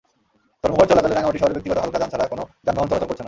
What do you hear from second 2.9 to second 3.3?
করছে না।